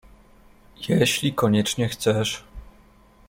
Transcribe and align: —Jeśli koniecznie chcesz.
—Jeśli 0.89 1.33
koniecznie 1.33 1.87
chcesz. 1.87 2.43